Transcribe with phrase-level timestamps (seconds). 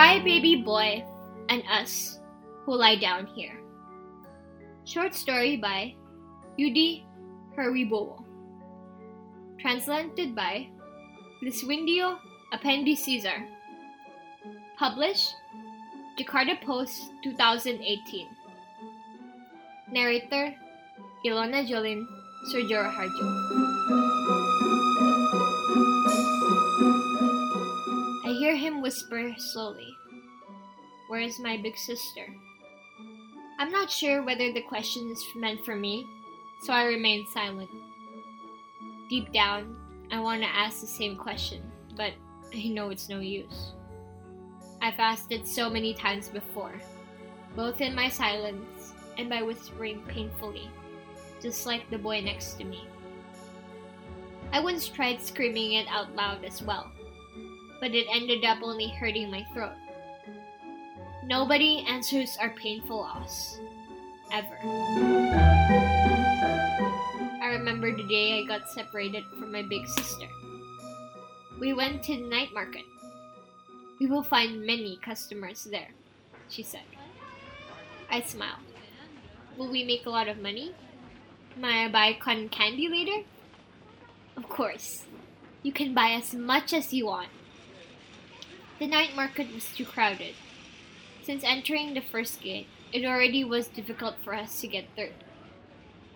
[0.00, 1.04] Crybaby Boy
[1.50, 2.20] and Us
[2.64, 3.60] Who Lie Down Here.
[4.86, 5.92] Short story by
[6.58, 7.04] Yudhi
[7.54, 8.24] Herwibowo.
[9.60, 10.68] Translated by
[11.44, 12.16] Liswindio
[12.54, 13.44] Apendicaesar.
[14.78, 15.36] Published
[16.18, 18.26] Jakarta Post 2018.
[19.92, 20.54] Narrator
[21.26, 22.06] Ilona Jolin
[22.48, 24.09] Sergio Harjo.
[28.90, 29.96] Whisper slowly,
[31.06, 32.26] Where is my big sister?
[33.60, 36.04] I'm not sure whether the question is meant for me,
[36.64, 37.70] so I remain silent.
[39.08, 39.76] Deep down,
[40.10, 41.62] I want to ask the same question,
[41.96, 42.14] but
[42.52, 43.74] I know it's no use.
[44.82, 46.74] I've asked it so many times before,
[47.54, 50.68] both in my silence and by whispering painfully,
[51.40, 52.88] just like the boy next to me.
[54.52, 56.90] I once tried screaming it out loud as well,
[57.80, 59.72] but it ended up only hurting my throat.
[61.24, 63.58] Nobody answers our painful loss.
[64.32, 64.58] Ever.
[67.42, 70.26] I remember the day I got separated from my big sister.
[71.58, 72.84] We went to the night market.
[73.98, 75.90] We will find many customers there,
[76.48, 76.86] she said.
[78.10, 78.60] I smiled.
[79.56, 80.74] Will we make a lot of money?
[81.56, 83.24] May I buy cotton candy later?
[84.36, 85.04] Of course.
[85.62, 87.28] You can buy as much as you want.
[88.80, 90.34] The night market was too crowded.
[91.22, 95.12] Since entering the first gate, it already was difficult for us to get through.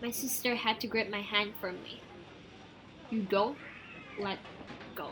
[0.00, 2.00] My sister had to grip my hand firmly.
[3.10, 3.58] You don't
[4.18, 4.38] let
[4.94, 5.10] go.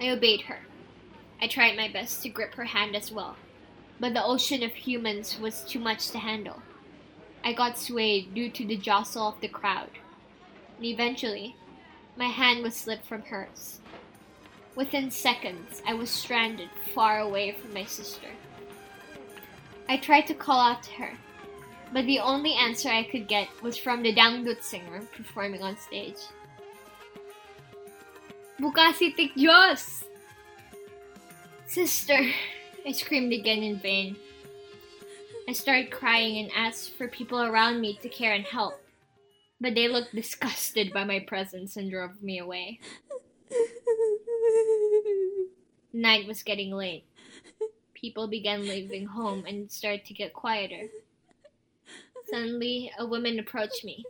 [0.00, 0.58] I obeyed her.
[1.40, 3.36] I tried my best to grip her hand as well,
[4.00, 6.60] but the ocean of humans was too much to handle.
[7.44, 9.90] I got swayed due to the jostle of the crowd,
[10.76, 11.54] and eventually,
[12.16, 13.78] my hand was slipped from hers.
[14.74, 18.28] Within seconds, I was stranded far away from my sister.
[19.88, 21.12] I tried to call out to her,
[21.92, 26.16] but the only answer I could get was from the dangdut singer performing on stage.
[28.58, 30.04] Bukasitik Diyos!
[31.66, 32.30] Sister,
[32.86, 34.16] I screamed again in vain.
[35.48, 38.80] I started crying and asked for people around me to care and help,
[39.60, 42.80] but they looked disgusted by my presence and drove me away.
[46.02, 47.04] Night was getting late.
[47.94, 50.88] People began leaving home and started to get quieter.
[52.28, 54.04] Suddenly, a woman approached me.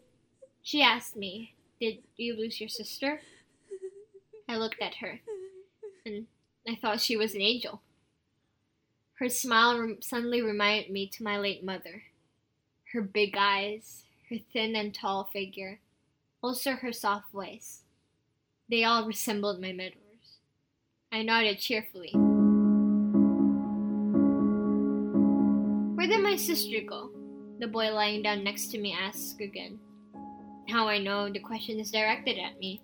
[0.62, 3.20] She asked me, Did you lose your sister?
[4.48, 5.20] I looked at her,
[6.06, 6.28] and
[6.66, 7.82] I thought she was an angel.
[9.19, 12.04] Her smile suddenly reminded me to my late mother.
[12.94, 15.80] Her big eyes, her thin and tall figure,
[16.42, 17.82] also her soft voice.
[18.70, 20.01] They all resembled my mentor's.
[21.14, 22.10] I nodded cheerfully.
[25.94, 27.10] Where did my sister go?
[27.60, 29.78] The boy lying down next to me asked again.
[30.68, 32.80] Now I know the question is directed at me.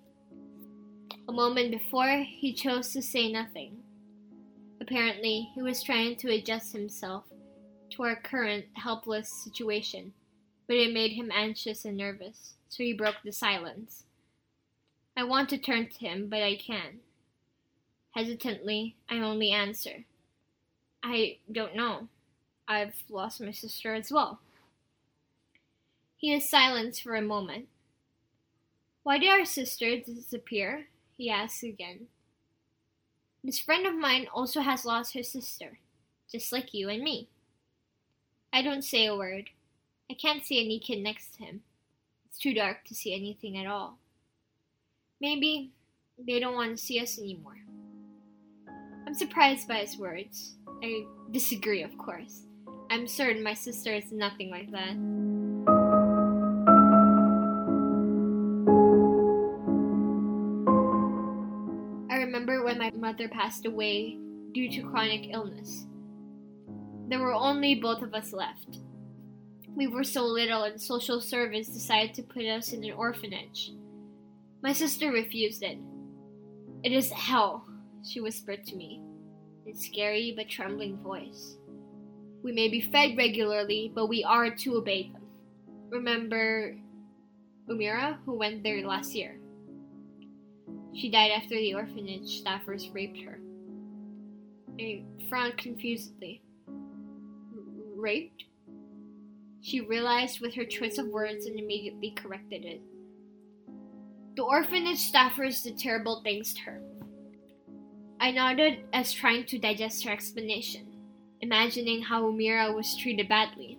[1.27, 3.79] A moment before, he chose to say nothing.
[4.79, 7.23] Apparently, he was trying to adjust himself
[7.89, 10.13] to our current helpless situation,
[10.67, 14.05] but it made him anxious and nervous, so he broke the silence.
[15.17, 16.99] I want to turn to him, but I can't.
[18.11, 20.05] Hesitantly, I only answer,
[21.03, 22.07] I don't know.
[22.67, 24.39] I've lost my sister as well.
[26.17, 27.67] He is silent for a moment.
[29.03, 30.87] Why did our sister disappear?
[31.17, 32.07] he asks again.
[33.43, 35.79] This friend of mine also has lost her sister,
[36.31, 37.27] just like you and me.
[38.51, 39.49] I don't say a word.
[40.11, 41.61] I can't see any kid next to him.
[42.27, 43.97] It's too dark to see anything at all.
[45.21, 45.71] Maybe
[46.17, 47.57] they don't want to see us anymore.
[49.09, 50.53] I'm surprised by his words.
[50.83, 52.43] I disagree, of course.
[52.91, 54.91] I'm certain my sister is nothing like that.
[62.13, 64.19] I remember when my mother passed away
[64.53, 65.87] due to chronic illness.
[67.07, 68.77] There were only both of us left.
[69.75, 73.71] We were so little, and social service decided to put us in an orphanage.
[74.61, 75.79] My sister refused it.
[76.83, 77.65] It is hell,
[78.03, 79.01] she whispered to me,
[79.65, 81.57] in scary but trembling voice.
[82.43, 85.21] We may be fed regularly, but we are to obey them.
[85.89, 86.75] Remember
[87.69, 89.39] Umira, who went there last year?
[90.93, 93.39] She died after the orphanage staffers raped her.
[94.79, 96.41] I frowned confusedly.
[97.95, 98.45] Raped?
[99.61, 102.81] She realized with her choice of words and immediately corrected it.
[104.35, 106.81] The orphanage staffers did terrible things to her.
[108.21, 110.85] I nodded as trying to digest her explanation,
[111.39, 113.77] imagining how Umira was treated badly.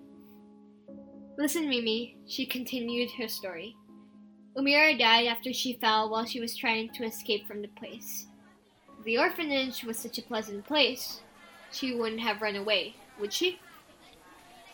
[1.36, 3.76] Listen, Mimi, she continued her story.
[4.56, 8.26] Umira died after she fell while she was trying to escape from the place.
[9.04, 11.20] The orphanage was such a pleasant place,
[11.70, 13.60] she wouldn't have run away, would she?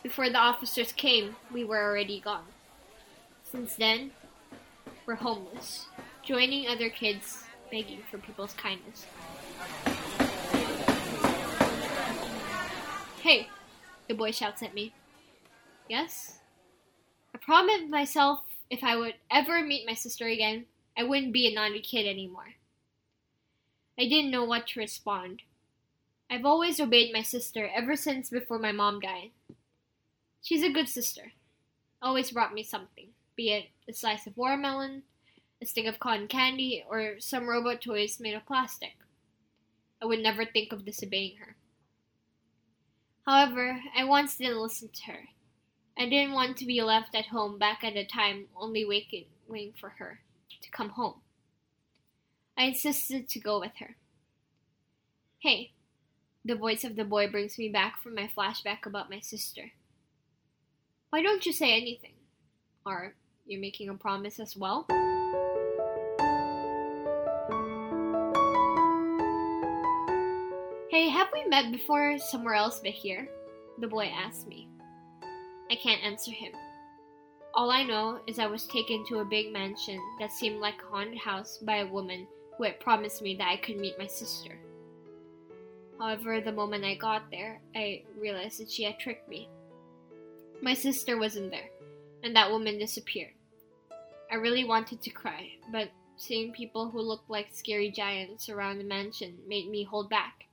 [0.03, 2.47] Before the officers came, we were already gone.
[3.43, 4.13] Since then,
[5.05, 5.87] we're homeless,
[6.23, 9.07] joining other kids begging for people's kindness.
[13.21, 13.49] Hey,
[14.09, 14.93] the boy shouts at me.
[15.89, 16.39] Yes?
[17.35, 20.67] I promised myself if I would ever meet my sister again,
[20.97, 22.55] I wouldn't be a naughty kid anymore.
[23.99, 25.43] I didn't know what to respond.
[26.31, 29.31] I've always obeyed my sister ever since before my mom died.
[30.43, 31.33] She's a good sister.
[32.03, 35.03] Always brought me something, be it a slice of watermelon,
[35.63, 38.97] a stick of cotton candy, or some robot toys made of plastic.
[40.03, 41.57] I would never think of disobeying her.
[43.27, 45.29] However, I once didn't listen to her.
[45.99, 49.73] I didn't want to be left at home back at a time only waiting, waiting
[49.81, 50.21] for her
[50.63, 51.21] to come home.
[52.57, 53.97] I insisted to go with her.
[55.39, 55.73] Hey,
[56.45, 59.73] the voice of the boy brings me back from my flashback about my sister.
[61.11, 62.15] Why don't you say anything?
[62.85, 63.15] Are
[63.47, 64.87] you're making a promise as well?
[71.49, 73.29] Met before somewhere else but here?
[73.79, 74.69] The boy asked me.
[75.71, 76.53] I can't answer him.
[77.55, 80.91] All I know is I was taken to a big mansion that seemed like a
[80.91, 82.27] haunted house by a woman
[82.57, 84.59] who had promised me that I could meet my sister.
[85.99, 89.49] However, the moment I got there, I realized that she had tricked me.
[90.61, 91.71] My sister wasn't there,
[92.23, 93.33] and that woman disappeared.
[94.31, 98.85] I really wanted to cry, but seeing people who looked like scary giants around the
[98.85, 100.46] mansion made me hold back,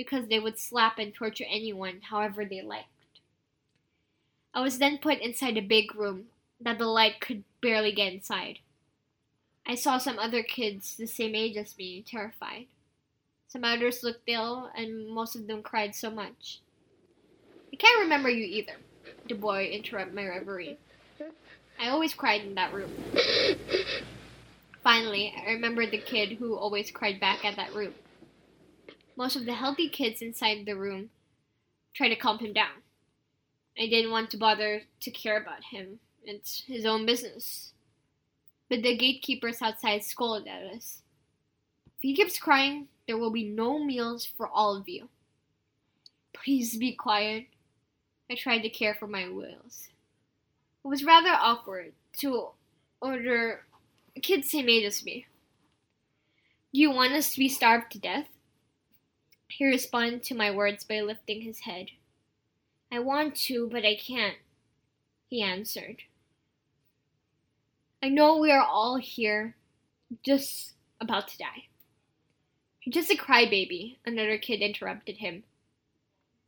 [0.00, 2.88] because they would slap and torture anyone however they liked.
[4.54, 8.60] I was then put inside a big room that the light could barely get inside.
[9.66, 12.68] I saw some other kids the same age as me, terrified.
[13.46, 16.60] Some others looked ill, and most of them cried so much.
[17.70, 18.76] I can't remember you either,
[19.28, 20.78] the boy interrupted my reverie.
[21.78, 22.90] I always cried in that room.
[24.82, 27.92] Finally, I remembered the kid who always cried back at that room.
[29.16, 31.10] Most of the healthy kids inside the room
[31.94, 32.82] tried to calm him down.
[33.78, 36.00] I didn't want to bother to care about him.
[36.24, 37.72] It's his own business.
[38.68, 41.02] But the gatekeepers outside scolded at us.
[41.86, 45.08] If he keeps crying, there will be no meals for all of you.
[46.32, 47.46] Please be quiet.
[48.30, 49.88] I tried to care for my wills.
[50.84, 52.50] It was rather awkward to
[53.00, 53.64] order
[54.14, 55.26] kids kid same age as me.
[56.72, 58.28] Do you want us to be starved to death?
[59.60, 61.88] He responded to my words by lifting his head.
[62.90, 64.38] I want to, but I can't,
[65.28, 66.04] he answered.
[68.02, 69.56] I know we are all here
[70.24, 71.66] just about to die.
[72.82, 75.42] You're just a crybaby, another kid interrupted him.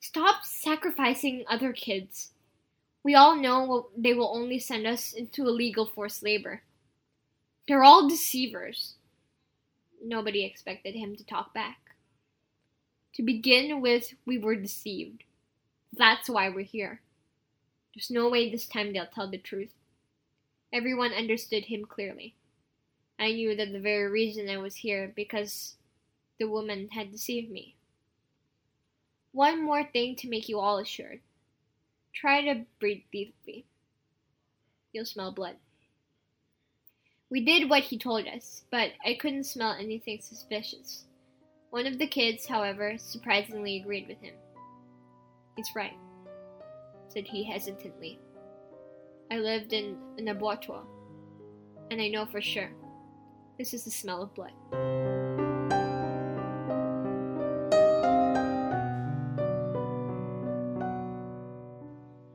[0.00, 2.30] Stop sacrificing other kids.
[3.04, 6.62] We all know they will only send us into illegal forced labor.
[7.68, 8.94] They're all deceivers.
[10.02, 11.81] Nobody expected him to talk back.
[13.14, 15.24] To begin with, we were deceived.
[15.92, 17.00] That's why we're here.
[17.94, 19.72] There's no way this time they'll tell the truth.
[20.72, 22.34] Everyone understood him clearly.
[23.18, 25.76] I knew that the very reason I was here because
[26.38, 27.76] the woman had deceived me.
[29.32, 31.20] One more thing to make you all assured.
[32.14, 33.66] Try to breathe deeply.
[34.92, 35.56] You'll smell blood.
[37.30, 41.04] We did what he told us, but I couldn't smell anything suspicious.
[41.72, 44.34] One of the kids, however, surprisingly agreed with him.
[45.56, 45.96] He's right,
[47.08, 48.20] said he hesitantly.
[49.30, 50.84] I lived in an abattoir,
[51.90, 52.68] and I know for sure
[53.56, 54.52] this is the smell of blood.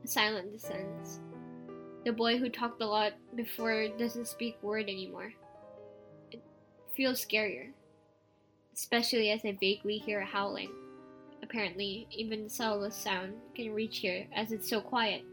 [0.02, 1.20] A silence descends.
[2.04, 5.32] The boy who talked a lot before doesn't speak word anymore.
[6.32, 6.42] It
[6.96, 7.70] feels scarier,
[8.78, 10.70] especially as I vaguely hear a howling.
[11.42, 15.24] Apparently, even the subtlest sound can reach here as it's so quiet.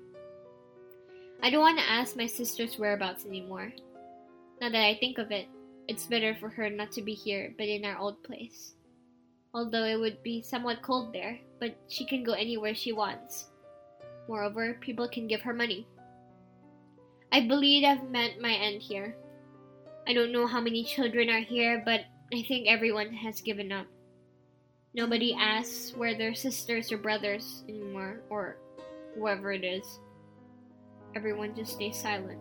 [1.43, 3.71] I don't want to ask my sister's whereabouts anymore.
[4.59, 5.47] Now that I think of it,
[5.87, 8.73] it's better for her not to be here but in our old place.
[9.53, 13.49] Although it would be somewhat cold there, but she can go anywhere she wants.
[14.27, 15.85] Moreover, people can give her money.
[17.31, 19.15] I believe I've met my end here.
[20.07, 22.01] I don't know how many children are here, but
[22.33, 23.85] I think everyone has given up.
[24.95, 28.57] Nobody asks where their sisters or brothers anymore, or
[29.15, 29.99] whoever it is.
[31.15, 32.39] Everyone just stays silent.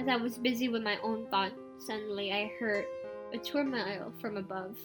[0.00, 2.86] As I was busy with my own thoughts, suddenly I heard
[3.32, 4.76] a turmoil from above.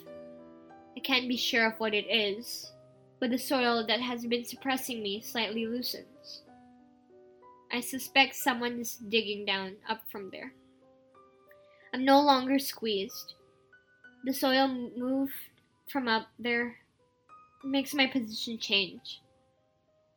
[0.96, 2.72] I can't be sure of what it is,
[3.20, 6.42] but the soil that has been suppressing me slightly loosens.
[7.72, 10.52] I suspect someone is digging down up from there.
[11.92, 13.34] I'm no longer squeezed.
[14.24, 15.32] The soil moved
[15.90, 16.76] from up there
[17.64, 19.20] makes my position change.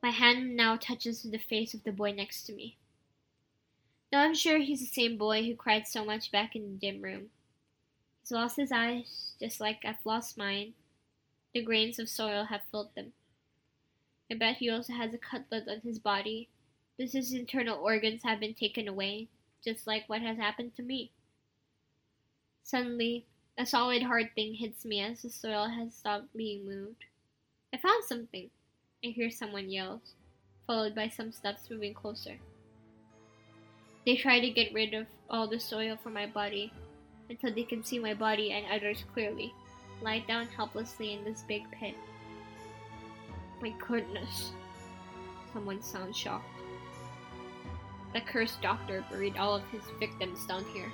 [0.03, 2.77] My hand now touches the face of the boy next to me.
[4.11, 7.01] Now I'm sure he's the same boy who cried so much back in the dim
[7.01, 7.27] room.
[8.21, 10.73] He's lost his eyes, just like I've lost mine.
[11.53, 13.13] The grains of soil have filled them.
[14.31, 16.47] I bet he also has a cutlet on his body.
[16.99, 19.27] Just his internal organs have been taken away,
[19.63, 21.11] just like what has happened to me.
[22.63, 23.25] Suddenly,
[23.57, 27.03] a solid hard thing hits me as the soil has stopped being moved.
[27.73, 28.49] I found something.
[29.03, 30.13] I hear someone yells,
[30.67, 32.37] followed by some steps moving closer.
[34.05, 36.71] They try to get rid of all the soil from my body
[37.29, 39.53] until they can see my body and others clearly,
[40.01, 41.95] lie down helplessly in this big pit.
[43.61, 44.51] My goodness.
[45.53, 46.45] Someone sounds shocked.
[48.13, 50.91] The cursed doctor buried all of his victims down here.